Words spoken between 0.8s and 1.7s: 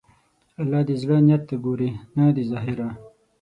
د زړه نیت ته